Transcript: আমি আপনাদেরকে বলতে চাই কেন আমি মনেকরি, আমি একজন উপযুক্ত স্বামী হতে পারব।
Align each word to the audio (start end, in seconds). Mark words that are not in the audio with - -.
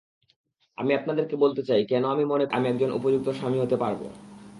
আমি 0.77 0.91
আপনাদেরকে 0.93 1.35
বলতে 1.35 1.61
চাই 1.63 1.81
কেন 1.85 2.03
আমি 2.13 2.23
মনেকরি, 2.25 2.55
আমি 2.57 2.67
একজন 2.69 2.89
উপযুক্ত 2.91 3.27
স্বামী 3.31 3.57
হতে 3.59 3.75
পারব। 3.77 4.01